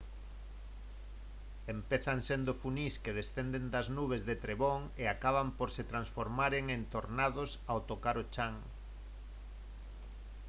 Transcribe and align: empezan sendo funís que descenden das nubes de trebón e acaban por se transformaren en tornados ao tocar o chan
empezan 1.75 2.19
sendo 2.29 2.51
funís 2.61 2.93
que 3.03 3.15
descenden 3.19 3.65
das 3.73 3.87
nubes 3.97 4.21
de 4.27 4.35
trebón 4.43 4.81
e 5.03 5.03
acaban 5.07 5.47
por 5.57 5.69
se 5.75 5.87
transformaren 5.91 6.65
en 6.75 6.81
tornados 6.93 7.51
ao 7.71 7.79
tocar 7.91 8.15
o 8.23 8.25
chan 8.33 8.55